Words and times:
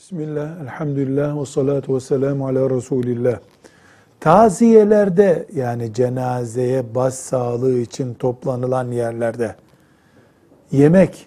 Bismillah, 0.00 0.60
elhamdülillah 0.60 1.40
ve 1.40 1.46
salatu 1.46 1.94
ve 1.94 2.00
selamu 2.00 2.46
ala 2.46 2.70
Resulillah. 2.70 3.38
Taziyelerde 4.20 5.46
yani 5.54 5.94
cenazeye 5.94 6.94
baş 6.94 7.14
sağlığı 7.14 7.78
için 7.78 8.14
toplanılan 8.14 8.90
yerlerde 8.90 9.56
yemek, 10.72 11.26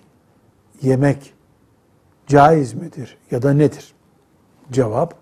yemek 0.82 1.34
caiz 2.28 2.74
midir 2.74 3.18
ya 3.32 3.42
da 3.42 3.54
nedir? 3.54 3.94
Cevap, 4.72 5.16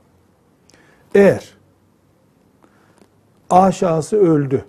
eğer 1.16 1.58
aşağısı 3.49 4.18
öldü, 4.18 4.66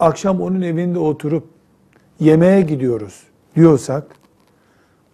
akşam 0.00 0.40
onun 0.40 0.60
evinde 0.60 0.98
oturup 0.98 1.48
yemeğe 2.18 2.60
gidiyoruz 2.60 3.22
diyorsak, 3.56 4.06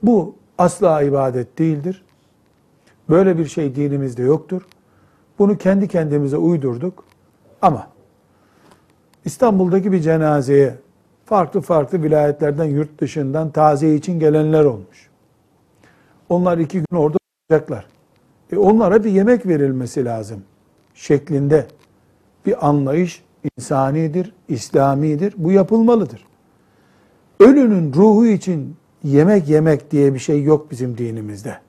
bu 0.03 0.35
asla 0.59 1.03
ibadet 1.03 1.59
değildir. 1.59 2.06
Böyle 3.09 3.39
bir 3.39 3.47
şey 3.47 3.75
dinimizde 3.75 4.23
yoktur. 4.23 4.63
Bunu 5.39 5.59
kendi 5.59 5.89
kendimize 5.89 6.37
uydurduk. 6.37 7.05
Ama 7.63 7.89
İstanbul'daki 9.25 9.93
bir 9.93 10.01
cenazeye 10.01 10.75
farklı 11.25 11.61
farklı 11.61 12.03
vilayetlerden, 12.03 12.65
yurt 12.65 13.01
dışından 13.01 13.51
taziye 13.51 13.95
için 13.95 14.21
gelenler 14.21 14.65
olmuş. 14.65 15.11
Onlar 16.29 16.59
iki 16.59 16.79
gün 16.79 16.97
orada 16.97 17.19
olacaklar. 17.51 17.87
E 18.53 18.57
onlara 18.57 19.05
bir 19.05 19.11
yemek 19.11 19.47
verilmesi 19.47 20.05
lazım 20.05 20.43
şeklinde 20.95 21.67
bir 22.47 22.69
anlayış 22.69 23.25
insanidir, 23.59 24.33
İslamidir. 24.49 25.35
Bu 25.37 25.53
yapılmalıdır. 25.53 26.27
Ölünün 27.41 27.93
ruhu 27.93 28.27
için 28.27 28.77
yemek 29.05 29.49
yemek 29.49 29.91
diye 29.91 30.15
bir 30.15 30.19
şey 30.19 30.43
yok 30.43 30.71
bizim 30.71 30.99
dinimizde. 30.99 31.66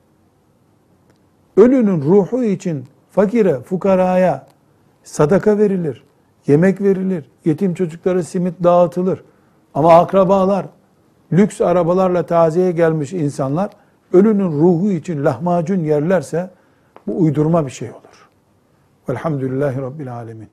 Ölünün 1.58 2.02
ruhu 2.02 2.44
için 2.44 2.84
fakire, 3.10 3.60
fukaraya 3.60 4.46
sadaka 5.02 5.58
verilir, 5.58 6.04
yemek 6.46 6.80
verilir, 6.80 7.24
yetim 7.44 7.74
çocuklara 7.74 8.22
simit 8.22 8.54
dağıtılır. 8.64 9.24
Ama 9.74 9.98
akrabalar, 9.98 10.66
lüks 11.32 11.60
arabalarla 11.60 12.22
taziye 12.26 12.72
gelmiş 12.72 13.12
insanlar 13.12 13.70
ölünün 14.12 14.60
ruhu 14.60 14.90
için 14.90 15.24
lahmacun 15.24 15.84
yerlerse 15.84 16.50
bu 17.06 17.20
uydurma 17.20 17.66
bir 17.66 17.70
şey 17.70 17.90
olur. 17.90 18.28
Velhamdülillahi 19.08 19.82
Rabbil 19.82 20.14
Alemin. 20.14 20.48